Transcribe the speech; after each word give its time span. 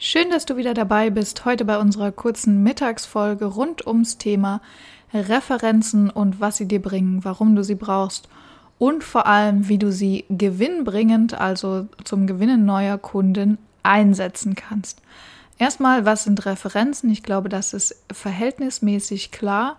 Schön, 0.00 0.30
dass 0.30 0.46
du 0.46 0.56
wieder 0.56 0.74
dabei 0.74 1.10
bist, 1.10 1.44
heute 1.44 1.64
bei 1.64 1.76
unserer 1.76 2.12
kurzen 2.12 2.62
Mittagsfolge 2.62 3.46
rund 3.46 3.84
ums 3.84 4.16
Thema 4.16 4.60
Referenzen 5.12 6.08
und 6.08 6.38
was 6.38 6.58
sie 6.58 6.68
dir 6.68 6.80
bringen, 6.80 7.24
warum 7.24 7.56
du 7.56 7.64
sie 7.64 7.74
brauchst 7.74 8.28
und 8.78 9.02
vor 9.02 9.26
allem, 9.26 9.68
wie 9.68 9.76
du 9.76 9.90
sie 9.90 10.24
gewinnbringend, 10.30 11.34
also 11.34 11.88
zum 12.04 12.28
Gewinnen 12.28 12.64
neuer 12.64 12.96
Kunden, 12.96 13.58
einsetzen 13.82 14.54
kannst. 14.54 15.02
Erstmal, 15.58 16.04
was 16.04 16.22
sind 16.22 16.46
Referenzen? 16.46 17.10
Ich 17.10 17.24
glaube, 17.24 17.48
das 17.48 17.72
ist 17.72 18.00
verhältnismäßig 18.12 19.32
klar. 19.32 19.78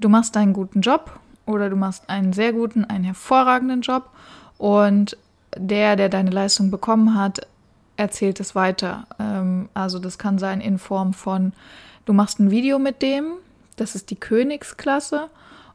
Du 0.00 0.08
machst 0.08 0.36
einen 0.36 0.52
guten 0.52 0.80
Job 0.80 1.20
oder 1.46 1.70
du 1.70 1.76
machst 1.76 2.10
einen 2.10 2.32
sehr 2.32 2.52
guten, 2.52 2.86
einen 2.86 3.04
hervorragenden 3.04 3.82
Job 3.82 4.10
und 4.58 5.16
der, 5.56 5.94
der 5.94 6.08
deine 6.08 6.30
Leistung 6.30 6.72
bekommen 6.72 7.16
hat, 7.16 7.46
erzählt 8.00 8.40
es 8.40 8.54
weiter. 8.54 9.06
Ähm, 9.18 9.59
also 9.74 9.98
das 9.98 10.18
kann 10.18 10.38
sein 10.38 10.60
in 10.60 10.78
Form 10.78 11.12
von, 11.14 11.52
du 12.04 12.12
machst 12.12 12.40
ein 12.40 12.50
Video 12.50 12.78
mit 12.78 13.02
dem, 13.02 13.34
das 13.76 13.94
ist 13.94 14.10
die 14.10 14.16
Königsklasse 14.16 15.28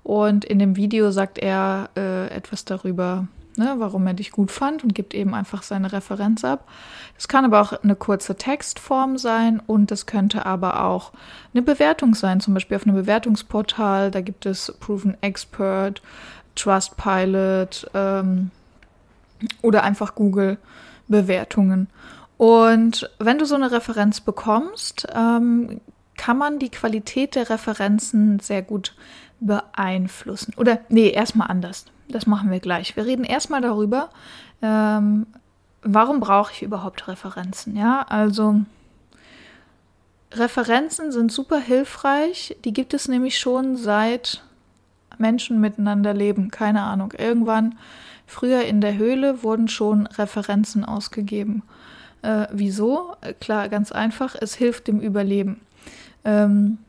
und 0.04 0.46
in 0.46 0.60
dem 0.60 0.76
Video 0.76 1.12
sagt 1.12 1.38
er 1.40 1.90
äh, 1.98 2.28
etwas 2.28 2.66
darüber, 2.66 3.28
ne, 3.58 3.76
warum 3.78 4.06
er 4.08 4.14
dich 4.14 4.32
gut 4.32 4.52
fand 4.52 4.84
und 4.84 4.94
gibt 4.94 5.14
eben 5.14 5.34
einfach 5.34 5.64
seine 5.64 5.92
Referenz 5.92 6.44
ab. 6.44 6.68
Das 7.16 7.28
kann 7.28 7.46
aber 7.46 7.62
auch 7.62 7.74
eine 7.84 7.96
kurze 7.96 8.36
Textform 8.36 9.18
sein 9.18 9.62
und 9.66 9.92
das 9.92 10.06
könnte 10.06 10.46
aber 10.46 10.84
auch 10.84 11.12
eine 11.54 11.62
Bewertung 11.62 12.16
sein, 12.16 12.40
zum 12.40 12.54
Beispiel 12.54 12.78
auf 12.78 12.86
einem 12.86 12.96
Bewertungsportal. 12.96 14.12
Da 14.12 14.22
gibt 14.22 14.46
es 14.46 14.74
Proven 14.80 15.18
Expert, 15.22 16.02
Trustpilot 16.56 17.90
ähm, 17.94 18.52
oder 19.62 19.84
einfach 19.84 20.16
Google 20.16 20.58
Bewertungen. 21.08 21.88
Und 22.38 23.10
wenn 23.20 23.38
du 23.38 23.46
so 23.46 23.56
eine 23.56 23.72
Referenz 23.72 24.22
bekommst, 24.22 25.08
ähm, 25.14 25.80
kann 26.18 26.38
man 26.38 26.60
die 26.60 26.70
Qualität 26.70 27.36
der 27.36 27.50
Referenzen 27.50 28.40
sehr 28.40 28.62
gut 28.62 28.96
beeinflussen. 29.40 30.54
Oder 30.58 30.80
nee, 30.90 31.10
erstmal 31.10 31.50
anders. 31.50 31.86
Das 32.08 32.28
machen 32.28 32.52
wir 32.52 32.60
gleich. 32.60 32.96
Wir 32.96 33.06
reden 33.06 33.24
erstmal 33.24 33.62
darüber, 33.62 34.10
ähm, 34.62 35.28
warum 35.82 36.20
brauche 36.20 36.52
ich 36.54 36.62
überhaupt 36.62 37.08
Referenzen? 37.08 37.76
Ja, 37.76 38.04
also 38.04 38.62
Referenzen 40.32 41.12
sind 41.12 41.32
super 41.32 41.60
hilfreich. 41.60 42.58
Die 42.66 42.74
gibt 42.74 42.94
es 42.94 43.08
nämlich 43.08 43.38
schon 43.38 43.78
seit 43.78 44.44
Menschen 45.18 45.62
miteinander 45.62 46.14
leben. 46.14 46.52
Keine 46.52 46.84
Ahnung. 46.84 47.14
Irgendwann 47.18 47.78
früher 48.28 48.64
in 48.64 48.82
der 48.82 48.98
Höhle 48.98 49.44
wurden 49.44 49.68
schon 49.68 50.08
Referenzen 50.08 50.84
ausgegeben. 50.84 51.64
Äh, 52.22 52.48
wieso? 52.52 53.16
Klar, 53.40 53.70
ganz 53.70 53.92
einfach. 53.92 54.36
Es 54.40 54.56
hilft 54.56 54.88
dem 54.88 55.00
Überleben. 55.00 55.62
Ähm, 56.24 56.80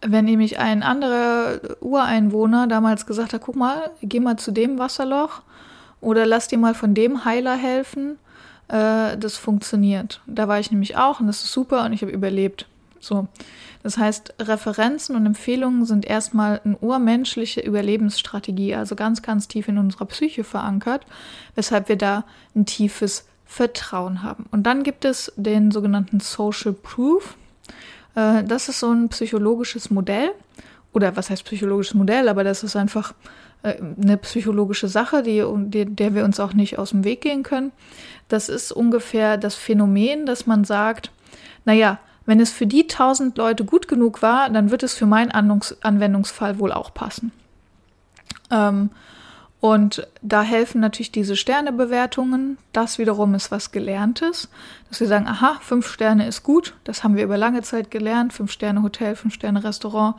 wenn 0.00 0.24
nämlich 0.24 0.58
ein 0.58 0.82
anderer 0.82 1.60
Ureinwohner 1.80 2.66
damals 2.66 3.06
gesagt 3.06 3.32
hat, 3.32 3.40
guck 3.40 3.56
mal, 3.56 3.90
geh 4.02 4.20
mal 4.20 4.36
zu 4.36 4.52
dem 4.52 4.78
Wasserloch 4.78 5.42
oder 6.00 6.26
lass 6.26 6.48
dir 6.48 6.58
mal 6.58 6.74
von 6.74 6.94
dem 6.94 7.24
Heiler 7.24 7.56
helfen, 7.56 8.18
äh, 8.68 9.16
das 9.16 9.36
funktioniert. 9.36 10.20
Da 10.26 10.48
war 10.48 10.60
ich 10.60 10.70
nämlich 10.70 10.96
auch 10.96 11.20
und 11.20 11.26
das 11.26 11.42
ist 11.42 11.52
super 11.52 11.84
und 11.84 11.92
ich 11.92 12.02
habe 12.02 12.12
überlebt. 12.12 12.66
So. 13.00 13.28
Das 13.82 13.98
heißt, 13.98 14.34
Referenzen 14.40 15.14
und 15.14 15.26
Empfehlungen 15.26 15.84
sind 15.84 16.06
erstmal 16.06 16.60
eine 16.64 16.78
urmenschliche 16.78 17.60
Überlebensstrategie, 17.60 18.74
also 18.74 18.96
ganz, 18.96 19.20
ganz 19.20 19.46
tief 19.46 19.68
in 19.68 19.76
unserer 19.76 20.06
Psyche 20.06 20.42
verankert, 20.42 21.04
weshalb 21.54 21.90
wir 21.90 21.96
da 21.96 22.24
ein 22.54 22.64
tiefes 22.64 23.26
Vertrauen 23.44 24.22
haben. 24.22 24.46
Und 24.50 24.64
dann 24.64 24.82
gibt 24.82 25.04
es 25.04 25.32
den 25.36 25.70
sogenannten 25.70 26.20
Social 26.20 26.72
Proof. 26.72 27.36
Äh, 28.14 28.44
das 28.44 28.68
ist 28.68 28.80
so 28.80 28.90
ein 28.90 29.08
psychologisches 29.08 29.90
Modell. 29.90 30.30
Oder 30.92 31.16
was 31.16 31.30
heißt 31.30 31.44
psychologisches 31.44 31.94
Modell? 31.94 32.28
Aber 32.28 32.44
das 32.44 32.62
ist 32.62 32.76
einfach 32.76 33.14
äh, 33.62 33.74
eine 34.00 34.16
psychologische 34.18 34.88
Sache, 34.88 35.22
die, 35.22 35.44
der 35.86 36.14
wir 36.14 36.24
uns 36.24 36.40
auch 36.40 36.52
nicht 36.54 36.78
aus 36.78 36.90
dem 36.90 37.04
Weg 37.04 37.20
gehen 37.20 37.42
können. 37.42 37.72
Das 38.28 38.48
ist 38.48 38.72
ungefähr 38.72 39.36
das 39.36 39.54
Phänomen, 39.54 40.26
dass 40.26 40.46
man 40.46 40.64
sagt, 40.64 41.10
naja, 41.64 41.98
wenn 42.26 42.40
es 42.40 42.50
für 42.50 42.66
die 42.66 42.86
tausend 42.86 43.36
Leute 43.36 43.64
gut 43.64 43.88
genug 43.88 44.22
war, 44.22 44.48
dann 44.48 44.70
wird 44.70 44.82
es 44.82 44.94
für 44.94 45.06
meinen 45.06 45.30
Anwendungsfall 45.30 46.58
wohl 46.58 46.72
auch 46.72 46.94
passen. 46.94 47.32
Ähm, 48.50 48.90
und 49.64 50.06
da 50.20 50.42
helfen 50.42 50.82
natürlich 50.82 51.10
diese 51.10 51.36
Sternebewertungen. 51.36 52.58
Das 52.74 52.98
wiederum 52.98 53.32
ist 53.32 53.50
was 53.50 53.72
Gelerntes, 53.72 54.50
dass 54.90 55.00
wir 55.00 55.06
sagen, 55.06 55.26
aha, 55.26 55.56
fünf 55.62 55.88
Sterne 55.88 56.26
ist 56.26 56.42
gut. 56.42 56.74
Das 56.84 57.02
haben 57.02 57.16
wir 57.16 57.24
über 57.24 57.38
lange 57.38 57.62
Zeit 57.62 57.90
gelernt. 57.90 58.34
Fünf 58.34 58.52
Sterne 58.52 58.82
Hotel, 58.82 59.16
fünf 59.16 59.32
Sterne 59.32 59.64
Restaurant, 59.64 60.16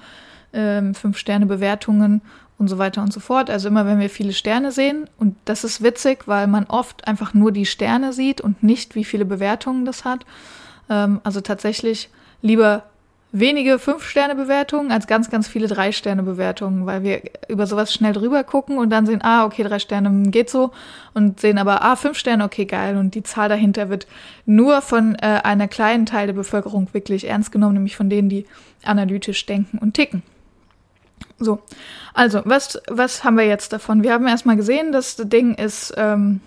ähm, 0.51 0.95
fünf 0.95 1.19
Sterne 1.19 1.45
Bewertungen 1.45 2.23
und 2.57 2.69
so 2.69 2.79
weiter 2.79 3.03
und 3.03 3.13
so 3.13 3.19
fort. 3.19 3.51
Also 3.51 3.67
immer, 3.67 3.85
wenn 3.85 3.99
wir 3.99 4.09
viele 4.09 4.33
Sterne 4.33 4.71
sehen, 4.71 5.07
und 5.19 5.35
das 5.45 5.63
ist 5.63 5.83
witzig, 5.83 6.27
weil 6.27 6.47
man 6.47 6.65
oft 6.65 7.07
einfach 7.07 7.35
nur 7.35 7.51
die 7.51 7.67
Sterne 7.67 8.13
sieht 8.13 8.41
und 8.41 8.63
nicht, 8.63 8.95
wie 8.95 9.03
viele 9.03 9.25
Bewertungen 9.25 9.85
das 9.85 10.05
hat. 10.05 10.25
Ähm, 10.89 11.21
also 11.23 11.39
tatsächlich 11.41 12.09
lieber 12.41 12.85
wenige 13.31 13.79
Fünf-Sterne-Bewertungen 13.79 14.91
als 14.91 15.07
ganz, 15.07 15.29
ganz 15.29 15.47
viele 15.47 15.67
Drei-Sterne-Bewertungen, 15.67 16.85
weil 16.85 17.03
wir 17.03 17.21
über 17.49 17.67
sowas 17.67 17.93
schnell 17.93 18.13
drüber 18.13 18.43
gucken 18.43 18.77
und 18.77 18.89
dann 18.89 19.05
sehen, 19.05 19.21
ah, 19.23 19.45
okay, 19.45 19.63
drei 19.63 19.79
Sterne 19.79 20.29
geht 20.29 20.49
so 20.49 20.71
und 21.13 21.39
sehen 21.39 21.57
aber, 21.57 21.81
ah, 21.81 21.95
fünf 21.95 22.17
Sterne, 22.17 22.45
okay, 22.45 22.65
geil. 22.65 22.95
Und 22.95 23.13
die 23.13 23.23
Zahl 23.23 23.49
dahinter 23.49 23.89
wird 23.89 24.07
nur 24.45 24.81
von 24.81 25.15
äh, 25.15 25.41
einer 25.43 25.67
kleinen 25.67 26.05
Teil 26.05 26.27
der 26.27 26.33
Bevölkerung 26.33 26.87
wirklich 26.93 27.27
ernst 27.27 27.51
genommen, 27.51 27.73
nämlich 27.73 27.97
von 27.97 28.09
denen, 28.09 28.29
die 28.29 28.45
analytisch 28.83 29.45
denken 29.45 29.79
und 29.79 29.93
ticken. 29.93 30.23
So, 31.37 31.59
also, 32.13 32.41
was, 32.45 32.81
was 32.87 33.23
haben 33.23 33.37
wir 33.37 33.45
jetzt 33.45 33.73
davon? 33.73 34.03
Wir 34.03 34.13
haben 34.13 34.27
erstmal 34.27 34.55
gesehen, 34.55 34.93
das 34.93 35.17
Ding 35.17 35.55
ist 35.55 35.93
ähm, 35.97 36.39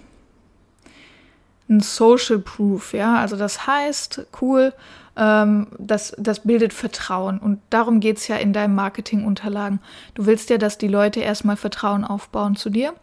ein 1.69 1.81
Social 1.81 2.39
Proof, 2.39 2.95
ja, 2.95 3.17
also 3.17 3.37
das 3.37 3.67
heißt, 3.67 4.27
cool, 4.41 4.73
ähm, 5.19 5.67
das, 5.79 6.15
das 6.17 6.41
bildet 6.41 6.73
Vertrauen. 6.73 7.39
Und 7.39 7.61
darum 7.71 8.01
geht 8.01 8.19
es 8.19 8.29
ja 8.29 8.37
in 8.37 8.53
deinen 8.53 8.75
Marketingunterlagen. 8.75 9.81
Du 10.15 10.27
willst 10.27 10.49
ja, 10.49 10.59
dass 10.59 10.79
die 10.79 10.89
Leute 10.89 11.21
erstmal 11.21 11.57
Vertrauen 11.57 12.05
aufbauen 12.05 12.57
zu 12.57 12.71
dir, 12.71 12.95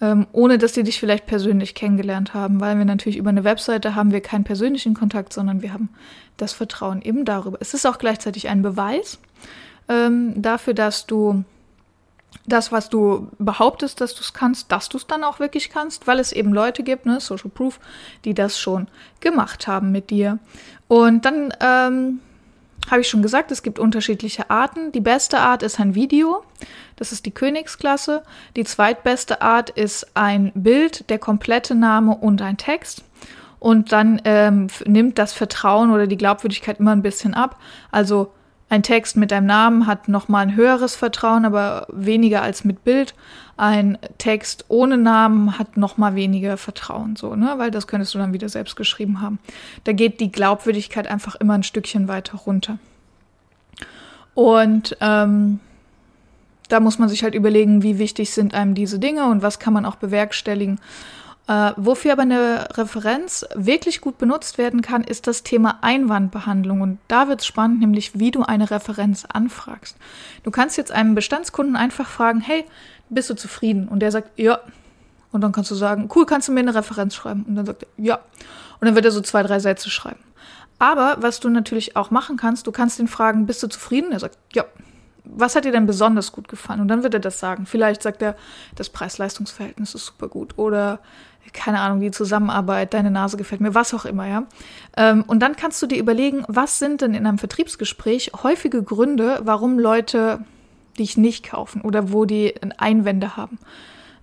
ähm, 0.00 0.26
ohne 0.32 0.58
dass 0.58 0.74
sie 0.74 0.82
dich 0.82 0.98
vielleicht 0.98 1.26
persönlich 1.26 1.74
kennengelernt 1.74 2.34
haben, 2.34 2.60
weil 2.60 2.76
wir 2.76 2.84
natürlich 2.84 3.16
über 3.16 3.30
eine 3.30 3.44
Webseite 3.44 3.94
haben 3.94 4.10
wir 4.10 4.20
keinen 4.20 4.44
persönlichen 4.44 4.94
Kontakt, 4.94 5.32
sondern 5.32 5.62
wir 5.62 5.72
haben 5.72 5.90
das 6.36 6.52
Vertrauen 6.52 7.00
eben 7.00 7.24
darüber. 7.24 7.58
Es 7.60 7.74
ist 7.74 7.86
auch 7.86 7.98
gleichzeitig 7.98 8.48
ein 8.48 8.62
Beweis 8.62 9.18
ähm, 9.88 10.34
dafür, 10.36 10.74
dass 10.74 11.06
du 11.06 11.44
das, 12.46 12.72
was 12.72 12.88
du 12.88 13.28
behauptest, 13.38 14.00
dass 14.00 14.14
du 14.14 14.20
es 14.20 14.32
kannst, 14.32 14.72
dass 14.72 14.88
du 14.88 14.96
es 14.96 15.06
dann 15.06 15.24
auch 15.24 15.38
wirklich 15.38 15.70
kannst, 15.70 16.06
weil 16.06 16.18
es 16.18 16.32
eben 16.32 16.52
Leute 16.52 16.82
gibt, 16.82 17.06
ne, 17.06 17.20
Social 17.20 17.50
Proof, 17.50 17.78
die 18.24 18.34
das 18.34 18.58
schon 18.58 18.88
gemacht 19.20 19.66
haben 19.66 19.92
mit 19.92 20.10
dir. 20.10 20.38
Und 20.88 21.24
dann 21.24 21.54
ähm, 21.60 22.20
habe 22.90 23.00
ich 23.00 23.08
schon 23.08 23.22
gesagt, 23.22 23.50
es 23.50 23.62
gibt 23.62 23.78
unterschiedliche 23.78 24.50
Arten. 24.50 24.92
Die 24.92 25.00
beste 25.00 25.38
Art 25.38 25.62
ist 25.62 25.78
ein 25.78 25.94
Video. 25.94 26.42
Das 26.96 27.12
ist 27.12 27.26
die 27.26 27.30
Königsklasse. 27.30 28.22
Die 28.56 28.64
zweitbeste 28.64 29.40
Art 29.40 29.70
ist 29.70 30.16
ein 30.16 30.52
Bild, 30.54 31.08
der 31.10 31.18
komplette 31.18 31.74
Name 31.74 32.16
und 32.16 32.42
ein 32.42 32.56
Text. 32.56 33.04
Und 33.58 33.92
dann 33.92 34.20
ähm, 34.24 34.66
nimmt 34.84 35.18
das 35.18 35.32
Vertrauen 35.32 35.92
oder 35.92 36.08
die 36.08 36.16
Glaubwürdigkeit 36.16 36.80
immer 36.80 36.90
ein 36.90 37.02
bisschen 37.02 37.34
ab. 37.34 37.60
Also 37.92 38.32
ein 38.72 38.82
Text 38.82 39.18
mit 39.18 39.30
deinem 39.30 39.44
Namen 39.44 39.86
hat 39.86 40.08
nochmal 40.08 40.44
ein 40.44 40.56
höheres 40.56 40.94
Vertrauen, 40.96 41.44
aber 41.44 41.86
weniger 41.92 42.40
als 42.40 42.64
mit 42.64 42.84
Bild. 42.84 43.14
Ein 43.58 43.98
Text 44.16 44.64
ohne 44.68 44.96
Namen 44.96 45.58
hat 45.58 45.76
nochmal 45.76 46.14
weniger 46.14 46.56
Vertrauen, 46.56 47.14
so, 47.14 47.36
ne? 47.36 47.52
Weil 47.58 47.70
das 47.70 47.86
könntest 47.86 48.14
du 48.14 48.18
dann 48.18 48.32
wieder 48.32 48.48
selbst 48.48 48.74
geschrieben 48.74 49.20
haben. 49.20 49.40
Da 49.84 49.92
geht 49.92 50.20
die 50.20 50.32
Glaubwürdigkeit 50.32 51.06
einfach 51.06 51.34
immer 51.34 51.52
ein 51.52 51.64
Stückchen 51.64 52.08
weiter 52.08 52.38
runter. 52.38 52.78
Und 54.32 54.96
ähm, 55.02 55.60
da 56.70 56.80
muss 56.80 56.98
man 56.98 57.10
sich 57.10 57.24
halt 57.24 57.34
überlegen, 57.34 57.82
wie 57.82 57.98
wichtig 57.98 58.30
sind 58.30 58.54
einem 58.54 58.74
diese 58.74 58.98
Dinge 58.98 59.26
und 59.26 59.42
was 59.42 59.58
kann 59.58 59.74
man 59.74 59.84
auch 59.84 59.96
bewerkstelligen. 59.96 60.80
Äh, 61.48 61.72
wofür 61.76 62.12
aber 62.12 62.22
eine 62.22 62.68
Referenz 62.76 63.44
wirklich 63.54 64.00
gut 64.00 64.16
benutzt 64.16 64.58
werden 64.58 64.80
kann, 64.80 65.02
ist 65.02 65.26
das 65.26 65.42
Thema 65.42 65.78
Einwandbehandlung. 65.82 66.80
Und 66.80 66.98
da 67.08 67.28
wird 67.28 67.40
es 67.40 67.46
spannend, 67.46 67.80
nämlich 67.80 68.18
wie 68.18 68.30
du 68.30 68.42
eine 68.42 68.70
Referenz 68.70 69.24
anfragst. 69.24 69.96
Du 70.44 70.50
kannst 70.52 70.76
jetzt 70.76 70.92
einem 70.92 71.14
Bestandskunden 71.14 71.74
einfach 71.74 72.08
fragen, 72.08 72.40
hey, 72.40 72.64
bist 73.08 73.28
du 73.28 73.34
zufrieden? 73.34 73.88
Und 73.88 74.00
der 74.00 74.12
sagt, 74.12 74.38
ja. 74.38 74.60
Und 75.32 75.40
dann 75.40 75.52
kannst 75.52 75.70
du 75.70 75.74
sagen, 75.74 76.08
cool, 76.14 76.26
kannst 76.26 76.46
du 76.48 76.52
mir 76.52 76.60
eine 76.60 76.74
Referenz 76.74 77.14
schreiben? 77.14 77.44
Und 77.48 77.56
dann 77.56 77.66
sagt 77.66 77.82
er, 77.82 77.88
ja. 77.96 78.20
Und 78.80 78.86
dann 78.86 78.94
wird 78.94 79.04
er 79.04 79.10
so 79.10 79.20
zwei, 79.20 79.42
drei 79.42 79.58
Sätze 79.58 79.90
schreiben. 79.90 80.20
Aber 80.78 81.16
was 81.20 81.40
du 81.40 81.48
natürlich 81.48 81.96
auch 81.96 82.10
machen 82.10 82.36
kannst, 82.36 82.66
du 82.66 82.72
kannst 82.72 82.98
ihn 82.98 83.08
fragen, 83.08 83.46
bist 83.46 83.62
du 83.62 83.68
zufrieden? 83.68 84.12
Er 84.12 84.20
sagt, 84.20 84.38
ja. 84.52 84.64
Was 85.24 85.54
hat 85.54 85.64
dir 85.64 85.70
denn 85.70 85.86
besonders 85.86 86.32
gut 86.32 86.48
gefallen? 86.48 86.80
Und 86.80 86.88
dann 86.88 87.04
wird 87.04 87.14
er 87.14 87.20
das 87.20 87.38
sagen. 87.38 87.64
Vielleicht 87.64 88.02
sagt 88.02 88.22
er, 88.22 88.34
das 88.74 88.90
Preis-Leistungs-Verhältnis 88.90 89.94
ist 89.94 90.06
super 90.06 90.26
gut. 90.26 90.58
Oder 90.58 90.98
keine 91.52 91.80
Ahnung, 91.80 92.00
die 92.00 92.10
Zusammenarbeit, 92.10 92.94
deine 92.94 93.10
Nase 93.10 93.36
gefällt 93.36 93.60
mir, 93.60 93.74
was 93.74 93.94
auch 93.94 94.04
immer, 94.04 94.26
ja. 94.26 94.44
Ähm, 94.96 95.24
und 95.26 95.40
dann 95.40 95.56
kannst 95.56 95.80
du 95.82 95.86
dir 95.86 95.98
überlegen, 95.98 96.44
was 96.48 96.78
sind 96.78 97.00
denn 97.00 97.14
in 97.14 97.26
einem 97.26 97.38
Vertriebsgespräch 97.38 98.32
häufige 98.42 98.82
Gründe, 98.82 99.40
warum 99.42 99.78
Leute 99.78 100.44
dich 100.98 101.16
nicht 101.16 101.44
kaufen 101.44 101.80
oder 101.82 102.12
wo 102.12 102.24
die 102.24 102.54
Einwände 102.78 103.36
haben. 103.36 103.58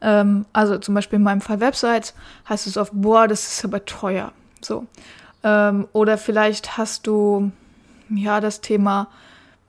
Ähm, 0.02 0.46
also 0.54 0.78
zum 0.78 0.96
Beispiel 0.96 1.18
in 1.18 1.24
meinem 1.24 1.42
Fall 1.42 1.60
Websites 1.60 2.14
heißt 2.48 2.68
es 2.68 2.78
oft, 2.78 2.92
boah, 2.94 3.28
das 3.28 3.48
ist 3.48 3.66
aber 3.66 3.86
teuer. 3.86 4.32
So. 4.62 4.86
Ähm, 5.44 5.88
oder 5.94 6.18
vielleicht 6.18 6.78
hast 6.78 7.08
du 7.08 7.52
ja 8.10 8.42
das 8.42 8.62
Thema 8.62 9.08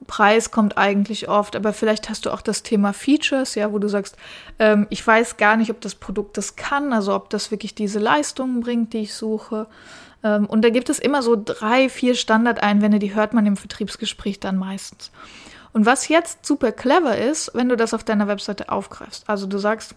Preis 0.06 0.50
kommt 0.50 0.78
eigentlich 0.78 1.28
oft, 1.28 1.54
aber 1.56 1.72
vielleicht 1.72 2.08
hast 2.08 2.26
du 2.26 2.30
auch 2.30 2.40
das 2.40 2.62
Thema 2.62 2.92
Features, 2.92 3.54
ja, 3.54 3.72
wo 3.72 3.78
du 3.78 3.88
sagst, 3.88 4.16
ähm, 4.58 4.86
ich 4.90 5.06
weiß 5.06 5.36
gar 5.36 5.56
nicht, 5.56 5.70
ob 5.70 5.80
das 5.80 5.94
Produkt 5.94 6.36
das 6.36 6.56
kann, 6.56 6.92
also 6.92 7.14
ob 7.14 7.30
das 7.30 7.50
wirklich 7.50 7.74
diese 7.74 7.98
Leistungen 7.98 8.60
bringt, 8.60 8.92
die 8.92 9.00
ich 9.00 9.14
suche. 9.14 9.66
Ähm, 10.24 10.46
und 10.46 10.64
da 10.64 10.70
gibt 10.70 10.88
es 10.88 10.98
immer 10.98 11.22
so 11.22 11.40
drei, 11.42 11.88
vier 11.88 12.14
Standardeinwände, 12.14 12.98
die 12.98 13.14
hört 13.14 13.34
man 13.34 13.46
im 13.46 13.56
Vertriebsgespräch 13.56 14.40
dann 14.40 14.56
meistens. 14.56 15.10
Und 15.72 15.86
was 15.86 16.08
jetzt 16.08 16.44
super 16.44 16.72
clever 16.72 17.16
ist, 17.16 17.52
wenn 17.54 17.68
du 17.68 17.76
das 17.76 17.94
auf 17.94 18.02
deiner 18.02 18.26
Webseite 18.26 18.70
aufgreifst. 18.70 19.28
Also 19.28 19.46
du 19.46 19.58
sagst, 19.58 19.94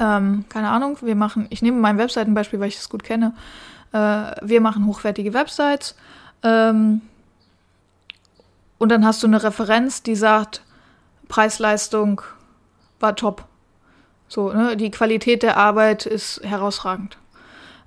ähm, 0.00 0.44
keine 0.48 0.70
Ahnung, 0.70 0.98
wir 1.00 1.14
machen, 1.14 1.46
ich 1.50 1.62
nehme 1.62 1.78
mein 1.78 1.98
Webseitenbeispiel, 1.98 2.58
weil 2.60 2.68
ich 2.68 2.78
es 2.78 2.88
gut 2.88 3.04
kenne. 3.04 3.34
Äh, 3.92 4.32
wir 4.42 4.60
machen 4.60 4.86
hochwertige 4.86 5.34
Websites. 5.34 5.94
Ähm, 6.42 7.02
und 8.78 8.90
dann 8.90 9.04
hast 9.04 9.22
du 9.22 9.26
eine 9.26 9.42
Referenz, 9.42 10.02
die 10.02 10.16
sagt, 10.16 10.62
Preis-Leistung 11.28 12.22
war 13.00 13.16
top. 13.16 13.44
So, 14.28 14.52
ne? 14.52 14.76
Die 14.76 14.90
Qualität 14.90 15.42
der 15.42 15.56
Arbeit 15.56 16.06
ist 16.06 16.40
herausragend. 16.44 17.18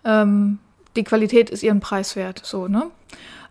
Ähm, 0.04 0.60
die 0.96 1.04
Qualität 1.04 1.50
ist 1.50 1.64
ihren 1.64 1.80
Preis 1.80 2.16
wert. 2.16 2.42
So, 2.44 2.68
ne? 2.68 2.90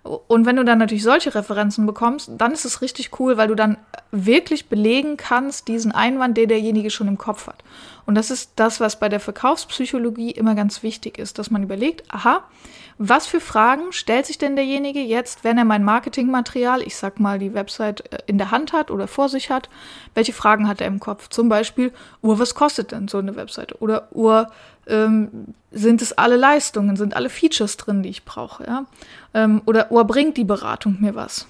Und 0.02 0.47
wenn 0.47 0.56
du 0.56 0.64
dann 0.64 0.79
natürlich 0.79 1.02
solche 1.02 1.35
Referenzen 1.35 1.85
bekommst, 1.85 2.31
dann 2.38 2.52
ist 2.52 2.64
es 2.64 2.81
richtig 2.81 3.20
cool, 3.20 3.37
weil 3.37 3.49
du 3.49 3.55
dann 3.55 3.76
wirklich 4.11 4.69
belegen 4.69 5.19
kannst, 5.19 5.69
diesen 5.69 5.93
Einwand, 5.93 6.38
den 6.38 6.49
derjenige 6.49 6.91
schon 6.91 7.06
im 7.06 7.19
Kopf 7.19 7.47
hat. 7.47 7.62
Und 8.06 8.14
das 8.14 8.31
ist 8.31 8.52
das, 8.56 8.81
was 8.81 8.99
bei 8.99 9.11
der 9.11 9.20
Verkaufspsychologie 9.20 10.31
immer 10.31 10.55
ganz 10.55 10.82
wichtig 10.82 11.19
ist, 11.19 11.38
dass 11.38 11.50
man 11.50 11.62
überlegt, 11.62 12.02
aha, 12.12 12.44
was 12.97 13.26
für 13.26 13.41
Fragen 13.41 13.93
stellt 13.93 14.26
sich 14.26 14.38
denn 14.38 14.56
derjenige 14.56 15.00
jetzt, 15.00 15.44
wenn 15.44 15.58
er 15.58 15.64
mein 15.64 15.85
Marketingmaterial, 15.85 16.82
ich 16.82 16.97
sag 16.97 17.20
mal, 17.20 17.38
die 17.38 17.55
Website 17.55 18.12
äh, 18.12 18.19
in 18.26 18.38
der 18.38 18.50
Hand 18.50 18.73
hat 18.73 18.91
oder 18.91 19.06
vor 19.06 19.29
sich 19.29 19.50
hat? 19.50 19.69
Welche 20.14 20.32
Fragen 20.32 20.67
hat 20.67 20.81
er 20.81 20.87
im 20.87 21.00
Kopf? 21.00 21.29
Zum 21.29 21.49
Beispiel, 21.49 21.93
Uhr, 22.23 22.38
was 22.38 22.55
kostet 22.55 22.93
denn 22.93 23.08
so 23.08 23.19
eine 23.19 23.37
Webseite? 23.37 23.76
Oder 23.81 24.08
Uhr, 24.12 24.50
ähm, 24.91 25.55
sind 25.71 26.03
es 26.03 26.13
alle 26.13 26.37
Leistungen, 26.37 26.97
sind 26.97 27.15
alle 27.15 27.31
Features 27.31 27.77
drin, 27.77 28.03
die 28.03 28.09
ich 28.09 28.25
brauche, 28.25 28.65
ja? 28.65 28.87
Ähm, 29.35 29.63
oder 29.67 29.91
Uhr, 29.93 30.05
bringt 30.05 30.37
die 30.37 30.45
Beratung 30.45 30.99
mir 31.01 31.15
was? 31.15 31.47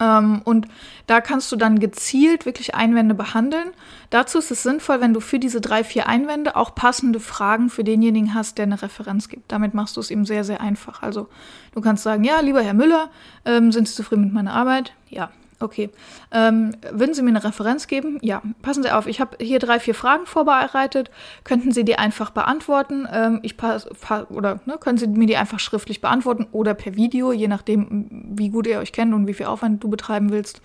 Ähm, 0.00 0.40
und 0.44 0.66
da 1.06 1.20
kannst 1.20 1.52
du 1.52 1.56
dann 1.56 1.78
gezielt 1.78 2.46
wirklich 2.46 2.74
Einwände 2.74 3.14
behandeln. 3.14 3.68
Dazu 4.10 4.38
ist 4.38 4.50
es 4.50 4.62
sinnvoll, 4.62 5.00
wenn 5.00 5.14
du 5.14 5.20
für 5.20 5.38
diese 5.38 5.60
drei, 5.60 5.84
vier 5.84 6.08
Einwände 6.08 6.56
auch 6.56 6.74
passende 6.74 7.20
Fragen 7.20 7.68
für 7.70 7.84
denjenigen 7.84 8.34
hast, 8.34 8.58
der 8.58 8.64
eine 8.64 8.80
Referenz 8.80 9.28
gibt. 9.28 9.52
Damit 9.52 9.74
machst 9.74 9.96
du 9.96 10.00
es 10.00 10.10
ihm 10.10 10.24
sehr, 10.24 10.44
sehr 10.44 10.60
einfach. 10.60 11.02
Also 11.02 11.28
du 11.74 11.80
kannst 11.80 12.02
sagen, 12.02 12.24
ja, 12.24 12.40
lieber 12.40 12.62
Herr 12.62 12.74
Müller, 12.74 13.10
ähm, 13.44 13.72
sind 13.72 13.88
Sie 13.88 13.94
zufrieden 13.94 14.24
mit 14.24 14.32
meiner 14.32 14.54
Arbeit? 14.54 14.94
Ja. 15.08 15.30
Okay. 15.64 15.88
Ähm, 16.30 16.76
würden 16.90 17.14
Sie 17.14 17.22
mir 17.22 17.30
eine 17.30 17.42
Referenz 17.42 17.86
geben? 17.86 18.18
Ja. 18.20 18.42
Passen 18.60 18.82
Sie 18.82 18.90
auf, 18.90 19.06
ich 19.06 19.18
habe 19.18 19.38
hier 19.40 19.58
drei, 19.58 19.80
vier 19.80 19.94
Fragen 19.94 20.26
vorbereitet. 20.26 21.10
Könnten 21.42 21.72
Sie 21.72 21.86
die 21.86 21.96
einfach 21.96 22.28
beantworten? 22.32 23.08
Ähm, 23.10 23.40
ich 23.40 23.56
pass, 23.56 23.88
oder 24.28 24.60
ne, 24.66 24.76
können 24.78 24.98
Sie 24.98 25.06
mir 25.06 25.26
die 25.26 25.38
einfach 25.38 25.58
schriftlich 25.58 26.02
beantworten 26.02 26.46
oder 26.52 26.74
per 26.74 26.96
Video, 26.96 27.32
je 27.32 27.48
nachdem, 27.48 28.10
wie 28.36 28.50
gut 28.50 28.66
ihr 28.66 28.78
euch 28.78 28.92
kennt 28.92 29.14
und 29.14 29.26
wie 29.26 29.32
viel 29.32 29.46
Aufwand 29.46 29.82
du 29.82 29.88
betreiben 29.88 30.30
willst. 30.30 30.60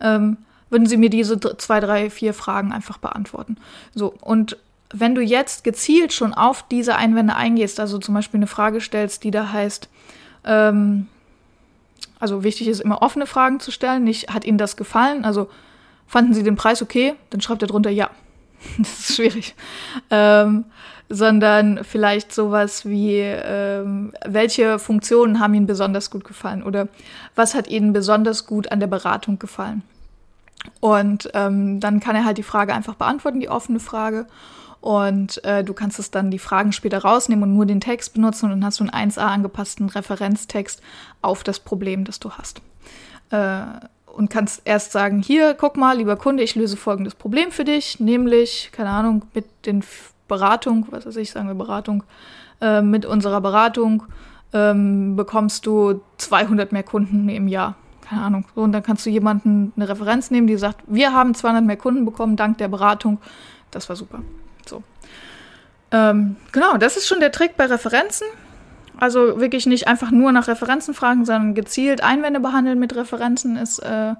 Ähm, 0.00 0.36
würden 0.68 0.86
Sie 0.86 0.98
mir 0.98 1.08
diese 1.08 1.40
zwei, 1.40 1.80
drei, 1.80 2.10
vier 2.10 2.34
Fragen 2.34 2.72
einfach 2.72 2.98
beantworten? 2.98 3.56
So, 3.94 4.12
und 4.20 4.58
wenn 4.92 5.14
du 5.14 5.22
jetzt 5.22 5.64
gezielt 5.64 6.12
schon 6.12 6.34
auf 6.34 6.62
diese 6.70 6.96
Einwände 6.96 7.34
eingehst, 7.36 7.80
also 7.80 7.96
zum 7.96 8.14
Beispiel 8.14 8.38
eine 8.38 8.46
Frage 8.46 8.82
stellst, 8.82 9.24
die 9.24 9.30
da 9.30 9.50
heißt, 9.50 9.88
ähm, 10.44 11.06
also 12.18 12.42
wichtig 12.42 12.68
ist 12.68 12.80
immer 12.80 13.02
offene 13.02 13.26
Fragen 13.26 13.60
zu 13.60 13.70
stellen, 13.70 14.04
nicht 14.04 14.32
hat 14.32 14.44
Ihnen 14.44 14.58
das 14.58 14.76
gefallen? 14.76 15.24
Also 15.24 15.48
fanden 16.06 16.34
Sie 16.34 16.42
den 16.42 16.56
Preis 16.56 16.82
okay? 16.82 17.14
Dann 17.30 17.40
schreibt 17.40 17.62
er 17.62 17.68
drunter 17.68 17.90
ja. 17.90 18.10
das 18.78 19.00
ist 19.00 19.16
schwierig. 19.16 19.54
Ähm, 20.10 20.64
sondern 21.08 21.84
vielleicht 21.84 22.34
sowas 22.34 22.84
wie, 22.84 23.20
ähm, 23.20 24.12
welche 24.24 24.78
Funktionen 24.78 25.38
haben 25.38 25.54
Ihnen 25.54 25.66
besonders 25.66 26.10
gut 26.10 26.24
gefallen 26.24 26.62
oder 26.62 26.88
was 27.34 27.54
hat 27.54 27.68
Ihnen 27.68 27.92
besonders 27.92 28.46
gut 28.46 28.72
an 28.72 28.80
der 28.80 28.88
Beratung 28.88 29.38
gefallen? 29.38 29.82
Und 30.80 31.30
ähm, 31.34 31.80
dann 31.80 32.00
kann 32.00 32.16
er 32.16 32.24
halt 32.24 32.38
die 32.38 32.42
Frage 32.42 32.74
einfach 32.74 32.94
beantworten, 32.94 33.40
die 33.40 33.48
offene 33.48 33.80
Frage. 33.80 34.26
Und 34.80 35.42
äh, 35.44 35.64
du 35.64 35.74
kannst 35.74 35.98
es 35.98 36.10
dann 36.10 36.30
die 36.30 36.38
Fragen 36.38 36.72
später 36.72 36.98
rausnehmen 36.98 37.42
und 37.42 37.54
nur 37.54 37.66
den 37.66 37.80
Text 37.80 38.14
benutzen 38.14 38.46
und 38.46 38.50
dann 38.52 38.64
hast 38.64 38.78
du 38.78 38.84
einen 38.84 39.10
1a 39.10 39.20
angepassten 39.20 39.88
Referenztext 39.88 40.80
auf 41.22 41.42
das 41.42 41.58
Problem, 41.58 42.04
das 42.04 42.20
du 42.20 42.30
hast. 42.30 42.60
Äh, 43.30 43.62
und 44.06 44.30
kannst 44.30 44.62
erst 44.64 44.92
sagen, 44.92 45.20
hier, 45.20 45.54
guck 45.54 45.76
mal, 45.76 45.96
lieber 45.96 46.16
Kunde, 46.16 46.42
ich 46.42 46.54
löse 46.54 46.76
folgendes 46.76 47.14
Problem 47.14 47.50
für 47.50 47.64
dich, 47.64 48.00
nämlich, 48.00 48.70
keine 48.72 48.90
Ahnung, 48.90 49.22
mit 49.34 49.66
den 49.66 49.82
Beratung, 50.28 50.86
was 50.90 51.04
weiß 51.04 51.16
ich, 51.16 51.30
sagen 51.30 51.48
wir 51.48 51.54
Beratung, 51.54 52.04
äh, 52.60 52.80
mit 52.80 53.04
unserer 53.04 53.40
Beratung 53.40 54.04
ähm, 54.52 55.16
bekommst 55.16 55.66
du 55.66 56.00
200 56.18 56.72
mehr 56.72 56.82
Kunden 56.82 57.28
im 57.28 57.48
Jahr. 57.48 57.74
Keine 58.08 58.22
Ahnung. 58.22 58.44
So, 58.54 58.62
und 58.62 58.72
dann 58.72 58.82
kannst 58.82 59.04
du 59.04 59.10
jemanden 59.10 59.72
eine 59.76 59.88
Referenz 59.88 60.30
nehmen, 60.30 60.46
die 60.46 60.56
sagt, 60.56 60.82
wir 60.86 61.12
haben 61.12 61.34
200 61.34 61.64
mehr 61.64 61.76
Kunden 61.76 62.04
bekommen 62.04 62.36
dank 62.36 62.58
der 62.58 62.68
Beratung. 62.68 63.18
Das 63.70 63.88
war 63.88 63.96
super. 63.96 64.20
So. 64.66 64.82
Ähm, 65.90 66.36
genau, 66.52 66.76
das 66.76 66.96
ist 66.96 67.08
schon 67.08 67.20
der 67.20 67.32
Trick 67.32 67.56
bei 67.56 67.66
Referenzen. 67.66 68.26
Also 68.98 69.40
wirklich 69.40 69.66
nicht 69.66 69.88
einfach 69.88 70.10
nur 70.10 70.32
nach 70.32 70.48
Referenzen 70.48 70.94
fragen, 70.94 71.24
sondern 71.24 71.54
gezielt 71.54 72.02
Einwände 72.02 72.40
behandeln 72.40 72.78
mit 72.78 72.96
Referenzen 72.96 73.56
ist 73.56 73.80
äh, 73.80 74.14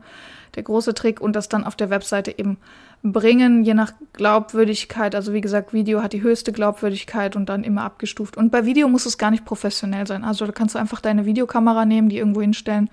der 0.55 0.62
große 0.62 0.93
Trick 0.93 1.21
und 1.21 1.35
das 1.35 1.49
dann 1.49 1.64
auf 1.64 1.76
der 1.76 1.88
Webseite 1.88 2.37
eben 2.37 2.59
bringen, 3.02 3.62
je 3.62 3.75
nach 3.75 3.93
Glaubwürdigkeit. 4.14 5.14
Also 5.14 5.33
wie 5.33 5.40
gesagt, 5.40 5.73
Video 5.73 6.02
hat 6.02 6.12
die 6.12 6.23
höchste 6.23 6.52
Glaubwürdigkeit 6.52 7.37
und 7.37 7.49
dann 7.49 7.62
immer 7.62 7.83
abgestuft. 7.83 8.37
Und 8.37 8.50
bei 8.50 8.64
Video 8.64 8.88
muss 8.88 9.07
es 9.07 9.16
gar 9.16 9.31
nicht 9.31 9.45
professionell 9.45 10.07
sein. 10.07 10.25
Also 10.25 10.45
da 10.45 10.52
kannst 10.52 10.75
du 10.75 10.78
einfach 10.78 11.00
deine 11.00 11.25
Videokamera 11.25 11.85
nehmen, 11.85 12.09
die 12.09 12.19
irgendwo 12.19 12.40
hinstellen 12.40 12.90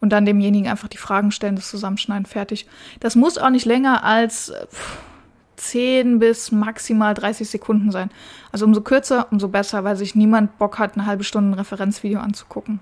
und 0.00 0.10
dann 0.10 0.24
demjenigen 0.24 0.68
einfach 0.68 0.88
die 0.88 0.96
Fragen 0.96 1.30
stellen, 1.30 1.56
das 1.56 1.70
zusammenschneiden, 1.70 2.26
fertig. 2.26 2.66
Das 3.00 3.16
muss 3.16 3.38
auch 3.38 3.50
nicht 3.50 3.66
länger 3.66 4.04
als 4.04 4.52
10 5.56 6.18
bis 6.18 6.52
maximal 6.52 7.14
30 7.14 7.48
Sekunden 7.48 7.90
sein. 7.90 8.10
Also 8.50 8.64
umso 8.64 8.80
kürzer, 8.80 9.28
umso 9.30 9.48
besser, 9.48 9.84
weil 9.84 9.96
sich 9.96 10.14
niemand 10.14 10.58
Bock 10.58 10.78
hat, 10.78 10.94
eine 10.94 11.06
halbe 11.06 11.24
Stunde 11.24 11.50
ein 11.50 11.58
Referenzvideo 11.58 12.18
anzugucken. 12.18 12.80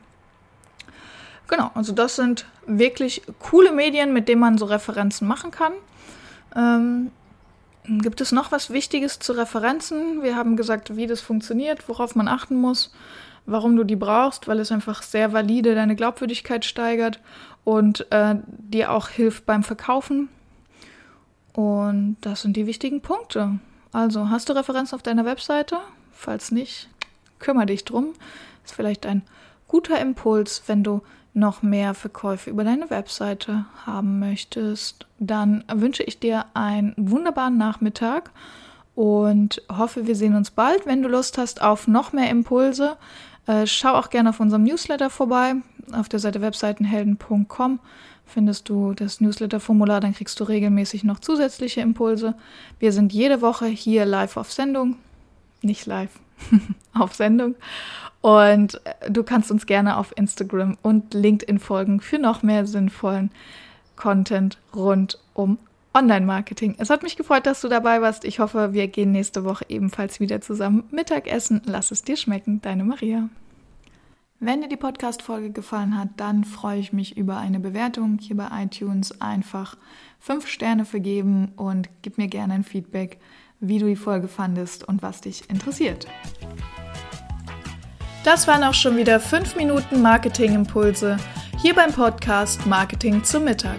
Genau, 1.48 1.70
also 1.74 1.92
das 1.92 2.16
sind 2.16 2.46
wirklich 2.66 3.22
coole 3.38 3.72
Medien, 3.72 4.12
mit 4.12 4.28
denen 4.28 4.40
man 4.40 4.58
so 4.58 4.66
Referenzen 4.66 5.26
machen 5.26 5.50
kann. 5.50 5.72
Ähm, 6.54 7.10
gibt 7.84 8.20
es 8.20 8.32
noch 8.32 8.52
was 8.52 8.70
Wichtiges 8.70 9.18
zu 9.18 9.32
Referenzen? 9.32 10.22
Wir 10.22 10.36
haben 10.36 10.56
gesagt, 10.56 10.96
wie 10.96 11.06
das 11.06 11.20
funktioniert, 11.20 11.88
worauf 11.88 12.14
man 12.14 12.28
achten 12.28 12.56
muss, 12.56 12.92
warum 13.48 13.76
du 13.76 13.84
die 13.84 13.96
brauchst, 13.96 14.46
weil 14.46 14.60
es 14.60 14.70
einfach 14.70 15.02
sehr 15.02 15.32
valide 15.32 15.74
deine 15.74 15.96
Glaubwürdigkeit 15.96 16.64
steigert 16.64 17.20
und 17.64 18.10
äh, 18.12 18.36
dir 18.46 18.92
auch 18.92 19.08
hilft 19.08 19.46
beim 19.46 19.62
Verkaufen. 19.62 20.28
Und 21.52 22.16
das 22.20 22.42
sind 22.42 22.56
die 22.56 22.66
wichtigen 22.66 23.00
Punkte. 23.00 23.58
Also, 23.92 24.30
hast 24.30 24.48
du 24.48 24.52
Referenzen 24.52 24.94
auf 24.94 25.02
deiner 25.02 25.24
Webseite? 25.24 25.78
Falls 26.12 26.52
nicht, 26.52 26.88
kümmere 27.38 27.66
dich 27.66 27.84
drum. 27.84 28.12
Ist 28.64 28.74
vielleicht 28.74 29.06
ein 29.06 29.22
guter 29.66 30.00
Impuls, 30.00 30.62
wenn 30.66 30.84
du 30.84 31.02
noch 31.34 31.62
mehr 31.62 31.94
Verkäufe 31.94 32.50
über 32.50 32.64
deine 32.64 32.90
Webseite 32.90 33.64
haben 33.86 34.18
möchtest, 34.18 35.06
dann 35.18 35.64
wünsche 35.72 36.02
ich 36.02 36.18
dir 36.18 36.46
einen 36.54 36.94
wunderbaren 36.96 37.56
Nachmittag 37.56 38.30
und 38.94 39.62
hoffe, 39.70 40.06
wir 40.06 40.16
sehen 40.16 40.34
uns 40.34 40.50
bald. 40.50 40.86
Wenn 40.86 41.02
du 41.02 41.08
Lust 41.08 41.38
hast 41.38 41.62
auf 41.62 41.86
noch 41.86 42.12
mehr 42.12 42.30
Impulse, 42.30 42.96
äh, 43.48 43.66
schau 43.66 43.94
auch 43.94 44.10
gerne 44.10 44.30
auf 44.30 44.40
unserem 44.40 44.62
Newsletter 44.62 45.10
vorbei. 45.10 45.54
Auf 45.92 46.08
der 46.08 46.20
Seite 46.20 46.42
webseitenhelden.com 46.42 47.80
findest 48.26 48.68
du 48.68 48.92
das 48.92 49.22
Newsletter-Formular, 49.22 50.00
dann 50.00 50.12
kriegst 50.12 50.38
du 50.38 50.44
regelmäßig 50.44 51.02
noch 51.02 51.18
zusätzliche 51.18 51.80
Impulse. 51.80 52.34
Wir 52.78 52.92
sind 52.92 53.12
jede 53.12 53.40
Woche 53.40 53.66
hier 53.66 54.04
live 54.04 54.36
auf 54.36 54.52
Sendung. 54.52 54.96
Nicht 55.62 55.86
live, 55.86 56.10
auf 56.94 57.14
Sendung. 57.14 57.54
Und 58.20 58.84
äh, 58.84 59.10
du 59.10 59.22
kannst 59.22 59.50
uns 59.50 59.64
gerne 59.64 59.96
auf 59.96 60.12
Instagram 60.16 60.76
und 60.82 61.14
LinkedIn 61.14 61.58
folgen 61.58 62.00
für 62.00 62.18
noch 62.18 62.42
mehr 62.42 62.66
sinnvollen 62.66 63.30
Content 63.96 64.58
rund 64.74 65.18
um 65.32 65.58
Online-Marketing. 65.94 66.76
Es 66.78 66.90
hat 66.90 67.02
mich 67.02 67.16
gefreut, 67.16 67.46
dass 67.46 67.60
du 67.60 67.68
dabei 67.68 68.00
warst. 68.02 68.24
Ich 68.24 68.38
hoffe, 68.40 68.72
wir 68.72 68.88
gehen 68.88 69.12
nächste 69.12 69.44
Woche 69.44 69.64
ebenfalls 69.68 70.20
wieder 70.20 70.40
zusammen 70.40 70.84
Mittagessen. 70.90 71.62
Lass 71.64 71.90
es 71.90 72.02
dir 72.02 72.16
schmecken, 72.16 72.60
deine 72.60 72.84
Maria. 72.84 73.28
Wenn 74.40 74.60
dir 74.60 74.68
die 74.68 74.76
Podcast-Folge 74.76 75.50
gefallen 75.50 75.98
hat, 75.98 76.10
dann 76.16 76.44
freue 76.44 76.78
ich 76.78 76.92
mich 76.92 77.16
über 77.16 77.38
eine 77.38 77.58
Bewertung 77.58 78.18
hier 78.20 78.36
bei 78.36 78.48
iTunes. 78.62 79.20
Einfach 79.20 79.76
fünf 80.20 80.46
Sterne 80.46 80.84
vergeben 80.84 81.52
und 81.56 81.88
gib 82.02 82.18
mir 82.18 82.28
gerne 82.28 82.54
ein 82.54 82.62
Feedback, 82.64 83.18
wie 83.58 83.80
du 83.80 83.86
die 83.86 83.96
Folge 83.96 84.28
fandest 84.28 84.86
und 84.86 85.02
was 85.02 85.22
dich 85.22 85.50
interessiert. 85.50 86.06
Das 88.24 88.46
waren 88.46 88.62
auch 88.62 88.74
schon 88.74 88.96
wieder 88.96 89.18
fünf 89.18 89.56
Minuten 89.56 90.02
Marketing-Impulse 90.02 91.16
hier 91.60 91.74
beim 91.74 91.92
Podcast 91.92 92.64
Marketing 92.66 93.24
zum 93.24 93.42
Mittag. 93.42 93.78